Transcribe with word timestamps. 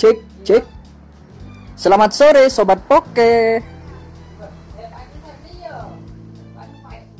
cek 0.00 0.16
cek 0.48 0.64
selamat 1.76 2.10
sore 2.16 2.44
sobat 2.48 2.80
poke. 2.88 3.60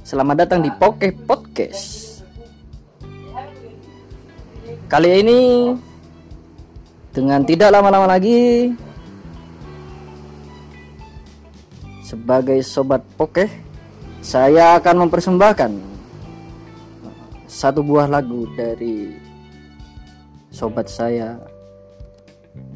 Selamat 0.01 0.49
datang 0.49 0.65
di 0.65 0.73
poke 0.81 1.13
podcast. 1.13 2.25
Kali 4.89 5.11
ini 5.21 5.41
dengan 7.13 7.45
tidak 7.45 7.69
lama-lama 7.69 8.17
lagi 8.17 8.73
sebagai 12.01 12.65
sobat 12.65 13.05
poke 13.21 13.45
saya 14.25 14.81
akan 14.81 15.05
mempersembahkan 15.05 15.73
satu 17.45 17.85
buah 17.85 18.09
lagu 18.09 18.49
dari 18.57 19.15
sobat 20.49 20.89
saya 20.89 21.60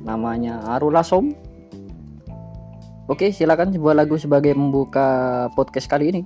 namanya 0.05 0.61
Arulasom. 0.77 1.33
Oke, 3.05 3.33
silakan 3.37 3.73
sebuah 3.73 4.01
lagu 4.01 4.16
sebagai 4.16 4.57
membuka 4.57 5.48
podcast 5.52 5.88
kali 5.88 6.09
ini. 6.09 6.23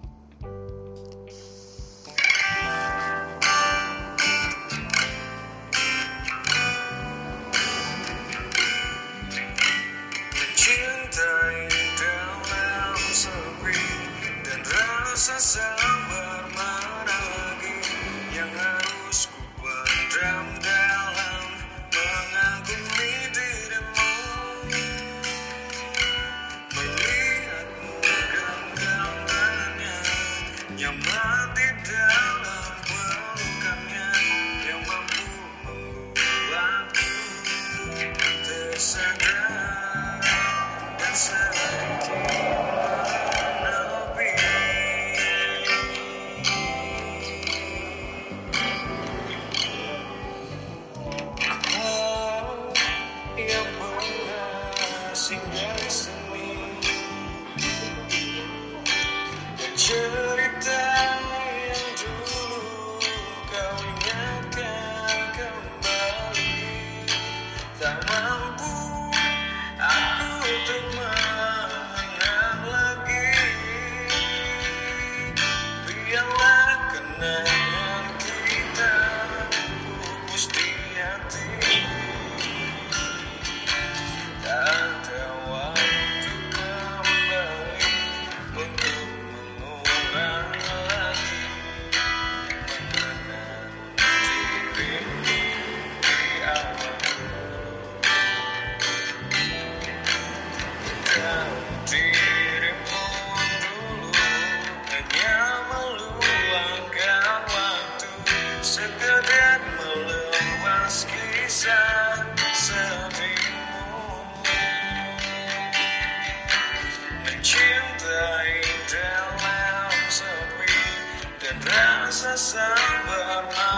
rasa 121.66 122.36
sabar 122.36 123.77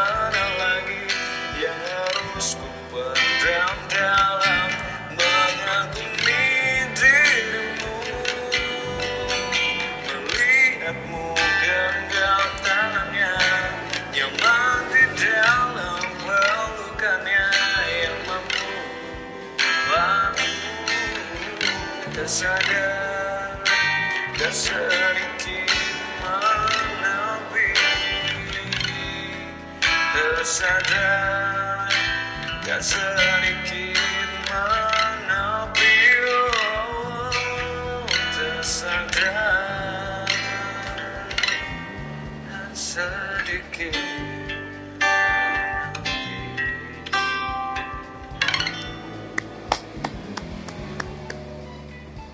dan 32.71 32.79
sedikit 32.79 33.51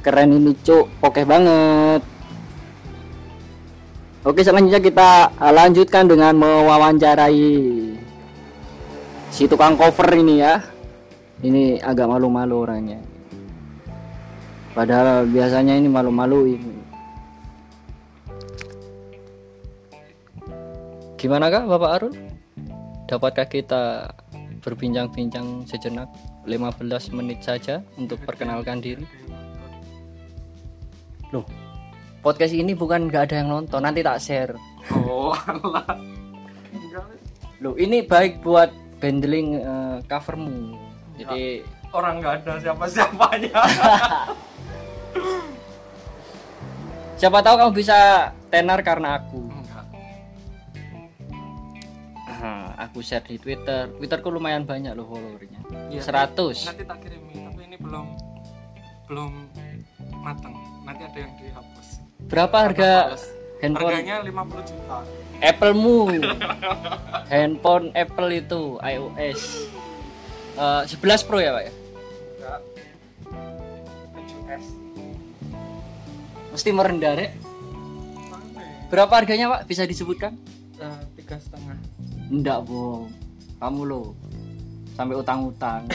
keren 0.06 0.38
ini 0.38 0.54
cuk. 0.62 0.86
Oke 1.02 1.26
banget. 1.26 2.06
Oke 4.22 4.46
selanjutnya 4.46 4.86
kita 4.86 5.34
lanjutkan 5.42 6.06
dengan 6.06 6.38
mewawancarai 6.38 7.87
si 9.32 9.46
tukang 9.46 9.76
cover 9.76 10.10
ini 10.16 10.40
ya 10.40 10.64
ini 11.44 11.78
agak 11.84 12.08
malu-malu 12.08 12.64
orangnya 12.64 13.00
padahal 14.72 15.28
biasanya 15.28 15.78
ini 15.78 15.90
malu-maluin 15.90 16.64
gimana 21.18 21.50
kak 21.52 21.66
bapak 21.66 21.92
Arul 22.00 22.14
dapatkah 23.10 23.48
kita 23.50 24.12
berbincang-bincang 24.62 25.64
sejenak 25.68 26.12
15 26.48 27.16
menit 27.16 27.40
saja 27.44 27.84
untuk 28.00 28.20
perkenalkan 28.24 28.80
diri 28.80 29.06
Loh, 31.36 31.44
podcast 32.24 32.56
ini 32.56 32.72
bukan 32.72 33.12
nggak 33.12 33.28
ada 33.28 33.44
yang 33.44 33.52
nonton, 33.52 33.84
nanti 33.84 34.00
tak 34.00 34.24
share. 34.24 34.56
Oh. 34.96 35.36
Enggak. 36.72 37.04
Loh, 37.60 37.76
ini 37.76 38.00
baik 38.00 38.40
buat 38.40 38.72
bundling 38.98 39.62
eh, 39.62 39.98
covermu. 40.06 40.78
Jadi 41.18 41.64
Orang 41.96 42.20
nggak 42.20 42.44
ada 42.44 42.60
siapa-siapanya. 42.60 43.58
siapa 47.20 47.40
tahu 47.40 47.56
kamu 47.58 47.72
bisa 47.74 48.30
tenar 48.52 48.84
karena 48.84 49.24
aku. 49.24 49.40
Enggak. 49.40 49.86
Ah, 52.28 52.76
aku 52.86 53.00
share 53.00 53.24
di 53.24 53.40
Twitter. 53.40 53.88
Twitterku 53.98 54.28
lumayan 54.30 54.68
banyak 54.68 54.94
loh 54.94 55.08
followernya. 55.08 55.64
Iya. 55.90 56.04
100. 56.04 56.70
Nanti 56.70 56.84
tak 56.84 56.98
kirimi, 57.02 57.34
tapi 57.48 57.62
ini 57.72 57.78
belum 57.80 58.06
belum 59.08 59.32
matang. 60.22 60.54
Nanti 60.84 61.02
ada 61.08 61.18
yang 61.18 61.34
dihapus. 61.40 61.88
Berapa 62.28 62.58
harga 62.68 62.92
handphone 63.64 63.96
Harganya 63.96 64.16
50 64.28 64.70
juta. 64.70 64.98
Apple-mu? 65.42 66.10
handphone 67.28 67.92
Apple 67.94 68.30
itu 68.34 68.80
iOS. 68.82 69.70
Eh, 70.58 70.84
11 70.90 71.28
Pro 71.28 71.38
ya, 71.38 71.54
Pak 71.54 71.64
ya? 71.70 71.74
Enggak. 72.38 72.60
7S. 74.18 74.66
Mesti 76.56 76.70
merendah, 76.74 77.14
Rek. 77.14 77.32
Berapa 78.88 79.14
harganya, 79.22 79.52
Pak? 79.54 79.70
Bisa 79.70 79.84
disebutkan? 79.86 80.34
Eh, 80.82 81.00
Tiga 81.20 81.38
setengah. 81.38 81.78
Enggak, 82.32 82.66
bohong. 82.66 83.12
Kamu 83.58 83.82
lo 83.86 84.02
sampai 84.98 85.16
utang-utang. 85.18 85.86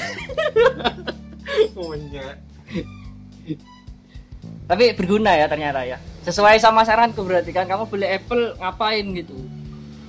Punya. 1.75 2.39
Tapi 4.71 4.85
berguna 4.95 5.35
ya 5.35 5.47
ternyata 5.51 5.83
ya. 5.83 5.99
Sesuai 6.23 6.63
sama 6.63 6.87
saranku 6.87 7.27
berarti 7.27 7.51
kan 7.51 7.67
kamu 7.67 7.91
beli 7.91 8.07
Apple 8.07 8.55
ngapain 8.63 9.03
gitu. 9.11 9.35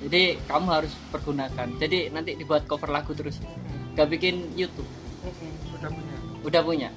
Jadi 0.06 0.38
kamu 0.46 0.68
harus 0.70 0.94
pergunakan. 1.10 1.68
Jadi 1.82 2.14
nanti 2.14 2.38
dibuat 2.38 2.70
cover 2.70 2.94
lagu 2.94 3.18
terus. 3.18 3.42
Gak 3.98 4.14
bikin 4.14 4.54
YouTube. 4.54 4.86
Udah 5.74 5.90
punya. 5.90 6.16
Udah 6.46 6.62
punya. 6.62 6.90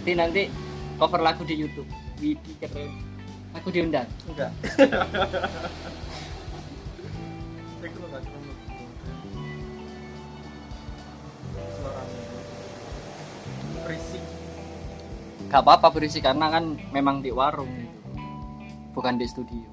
Jadi 0.00 0.12
nanti 0.16 0.42
cover 0.96 1.20
lagu 1.20 1.44
di 1.44 1.52
YouTube. 1.52 1.84
Widih 2.16 2.56
keren. 2.56 2.96
Aku 3.60 3.68
diundang. 3.68 4.08
Enggak. 4.24 4.48
Berisik. 13.84 14.22
Gak 15.46 15.62
apa-apa 15.62 15.94
berisi 15.94 16.18
karena 16.24 16.50
kan 16.50 16.74
memang 16.90 17.22
di 17.22 17.30
warung. 17.30 17.85
Bukan 18.96 19.20
di 19.20 19.28
studio. 19.28 19.68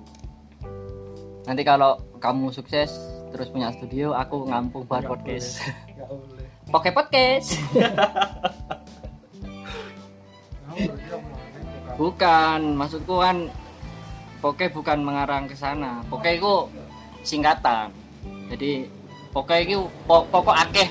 Nanti 1.48 1.64
kalau 1.64 1.96
kamu 2.20 2.52
sukses 2.52 2.92
terus 3.32 3.48
punya 3.50 3.72
studio, 3.74 4.12
aku 4.12 4.46
ngampung 4.52 4.84
buat 4.84 5.08
podcast. 5.08 5.64
Poke 6.74 6.92
podcast. 6.92 7.56
Bukan? 11.94 12.62
Maksudku 12.76 13.22
kan 13.22 13.48
Poke 14.44 14.68
bukan 14.68 15.00
mengarang 15.08 15.48
ke 15.48 15.56
sana. 15.56 16.04
Poke 16.12 16.36
itu 16.36 16.68
singkatan. 17.24 17.88
Jadi 18.52 18.92
Poke 19.32 19.56
itu 19.64 19.88
po- 20.04 20.28
pokok 20.28 20.58
akeh. 20.68 20.90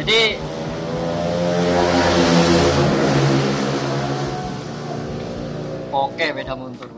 Jadi 0.00 0.20
Poke 5.92 6.26
beda 6.32 6.52
motor. 6.56 6.97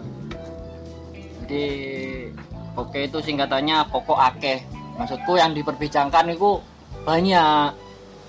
Jadi 1.50 2.30
Poke 2.78 3.10
itu 3.10 3.18
singkatannya 3.18 3.82
pokok 3.90 4.14
akeh. 4.14 4.62
Maksudku 4.94 5.34
yang 5.34 5.50
diperbincangkan 5.50 6.30
itu 6.30 6.62
banyak. 7.02 7.74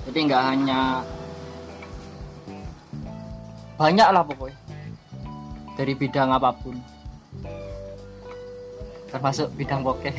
Jadi 0.09 0.17
nggak 0.25 0.41
hanya 0.49 1.05
banyak 3.77 4.07
lah 4.09 4.25
pokoknya. 4.25 4.57
Dari 5.77 5.93
bidang 5.93 6.33
apa 6.33 6.49
pun. 6.49 6.73
Termasuk 9.13 9.53
bidang 9.53 9.85
bokeh 9.85 10.09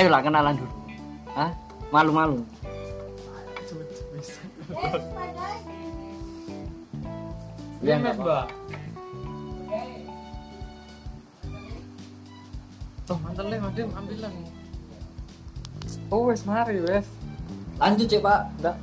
ayolah 0.00 0.24
kenalan 0.24 0.56
dulu. 0.56 0.74
Hah? 1.36 1.52
malu-malu. 1.90 2.40
Iya, 7.82 7.98
Tuh, 13.10 13.18
mantel 13.26 13.50
madem 13.58 13.90
ambilan. 13.90 14.30
Oh, 16.14 16.30
wes 16.30 16.46
mari, 16.46 16.78
wes. 16.78 17.02
lanjut 17.82 18.06
cek 18.06 18.22
pak 18.22 18.46
Enggak. 18.62 18.78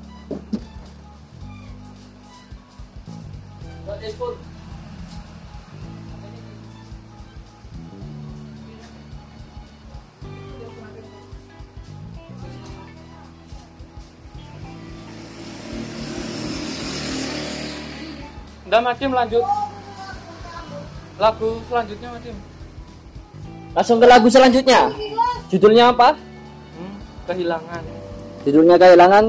Udah 18.67 18.84
Madim 18.84 19.12
lanjut. 19.15 19.46
Lagu 21.15 21.63
selanjutnya 21.72 22.12
Madim. 22.12 22.56
Langsung 23.77 24.01
ke 24.01 24.07
lagu 24.10 24.25
selanjutnya 24.27 24.89
judulnya 25.48 25.93
apa 25.93 26.17
Hmm, 26.74 26.93
kehilangan 27.25 27.84
judulnya 28.41 28.75
kehilangan 28.75 29.25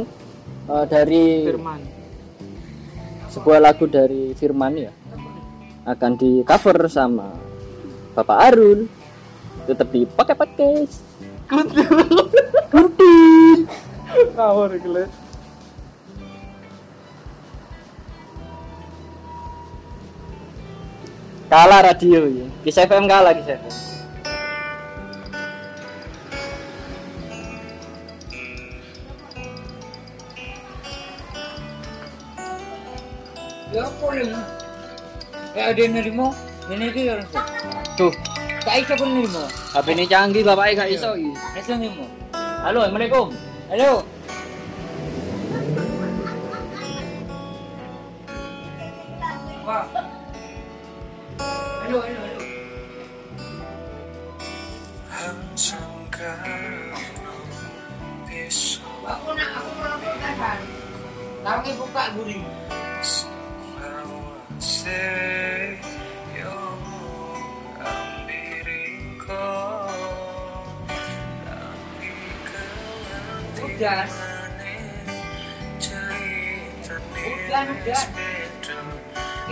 eh, 0.69 0.85
dari 0.89 1.25
Firman. 1.47 1.81
sebuah 3.29 3.59
lagu 3.61 3.85
dari 3.85 4.33
Firman 4.33 4.73
ya 4.75 4.93
akan 5.85 6.13
di 6.17 6.41
cover 6.43 6.89
sama 6.89 7.29
Bapak 8.13 8.39
Arul 8.49 8.89
tetap 9.65 9.89
dipakai 9.89 10.35
pakai 10.35 10.73
Ngawur 14.35 14.73
iki, 14.75 14.89
Le. 14.89 15.05
kalah 21.49 21.81
radio 21.83 22.29
ya 22.29 22.47
Kiss 22.61 22.77
FM 22.77 23.09
kalah 23.09 23.33
Kiss 23.33 23.49
FM 23.49 23.75
Kayak 35.59 35.91
nerima, 35.91 36.31
ini 36.71 36.87
orang 37.11 37.27
tuh. 37.35 37.43
tuh 37.99 38.13
Kak 38.63 38.95
pun 38.95 39.11
nerima. 39.11 39.43
HP 39.75 39.87
ini 39.91 40.07
canggih 40.07 40.47
bapaknya 40.47 40.87
gak 40.87 40.91
iso 40.95 41.19
iya. 41.19 41.35
Aisyah 41.59 41.77
nerima. 41.83 42.07
halo 42.63 42.87
assalamualaikum 42.87 43.35
Halo. 43.67 44.07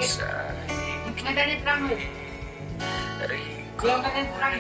Saiki 0.07 1.21
Ngandani 1.27 1.55
terang 1.61 1.81
makan 3.77 4.25
terang 4.39 4.55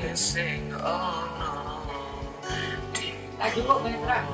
Tak 3.36 3.48
cukup 3.52 3.76
banyak 3.84 4.00
terang. 4.00 4.26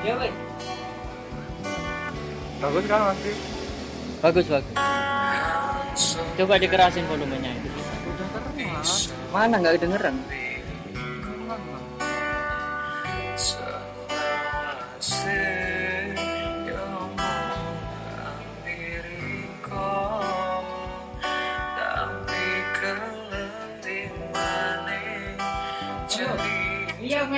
Ya 0.00 0.14
wes. 0.16 0.34
bagus 2.60 2.84
kan 2.84 3.00
masih 3.08 3.34
bagus 4.20 4.46
bagus 4.52 4.74
coba 6.36 6.54
dikerasin 6.60 7.08
volumenya 7.08 7.56
itu 7.56 7.72
mana 9.32 9.56
nggak 9.56 9.80
kedengeran 9.80 10.16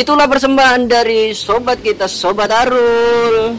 itulah 0.00 0.24
persembahan 0.24 0.88
dari 0.88 1.36
sobat 1.36 1.84
kita 1.84 2.08
sobat 2.08 2.48
Arul. 2.48 3.52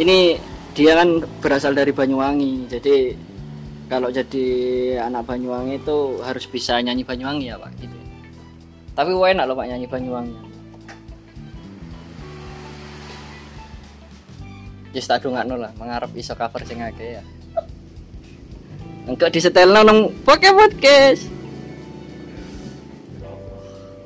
Ini 0.00 0.40
dia 0.72 0.96
kan 0.96 1.20
berasal 1.42 1.74
dari 1.74 1.90
Banyuwangi 1.92 2.70
jadi 2.70 3.12
kalau 3.92 4.08
jadi 4.08 4.46
anak 5.04 5.28
Banyuwangi 5.28 5.82
itu 5.82 6.22
harus 6.24 6.48
bisa 6.48 6.80
nyanyi 6.80 7.04
Banyuwangi 7.04 7.52
ya 7.52 7.60
pak 7.60 7.72
gitu. 7.76 7.98
Tapi 8.96 9.10
enak 9.12 9.44
loh 9.44 9.56
pak 9.58 9.68
nyanyi 9.68 9.86
Banyuwangi. 9.90 10.36
Yes 14.96 15.04
tak 15.04 15.28
dongakno 15.28 15.60
lah 15.60 15.70
mengharap 15.76 16.08
iso 16.16 16.32
cover 16.32 16.64
sing 16.64 16.80
akeh 16.80 17.20
ya. 17.20 17.22
Enggak 19.04 19.32
disetelno 19.32 19.84
nang 19.84 20.08
pakai 20.24 20.52
podcast. 20.52 21.37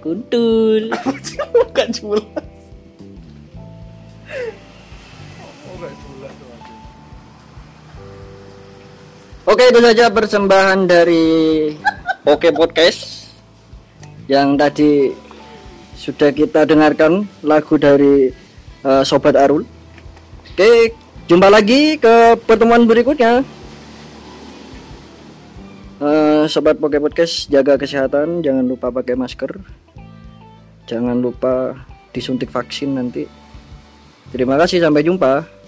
Kuntul. 0.02 0.90
Gak 1.78 1.88
jelas. 1.94 2.26
Oke 9.42 9.68
itu 9.68 9.80
saja 9.82 10.06
persembahan 10.10 10.86
dari 10.90 11.26
Oke 12.26 12.50
Podcast 12.54 13.30
yang 14.30 14.54
tadi 14.54 15.12
sudah 15.98 16.30
kita 16.30 16.64
dengarkan 16.66 17.26
lagu 17.42 17.74
dari 17.78 18.30
eh, 18.82 19.02
Sobat 19.06 19.34
Arul. 19.38 19.66
Oke 20.50 20.94
jumpa 21.26 21.50
lagi 21.50 21.98
ke 21.98 22.38
pertemuan 22.42 22.86
berikutnya. 22.86 23.42
Eh, 26.02 26.44
Sobat 26.50 26.78
Poke 26.82 26.98
Podcast 26.98 27.46
jaga 27.46 27.78
kesehatan, 27.78 28.42
jangan 28.42 28.66
lupa 28.66 28.90
pakai 28.90 29.14
masker, 29.14 29.58
jangan 30.86 31.18
lupa 31.18 31.76
disuntik 32.12 32.50
vaksin 32.52 32.98
nanti. 32.98 33.24
Terima 34.32 34.56
kasih 34.56 34.80
sampai 34.80 35.04
jumpa. 35.04 35.61